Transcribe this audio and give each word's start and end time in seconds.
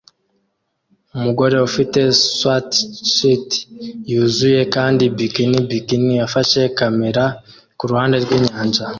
Umugore 1.15 1.55
ufite 1.67 1.99
swatshirt 2.37 3.49
yuzuye 4.11 4.61
kandi 4.75 5.03
bikini 5.17 5.59
bikini 5.69 6.15
afashe 6.27 6.61
kamera 6.79 7.23
kuruhande 7.79 8.15
rwinyanja 8.23 8.83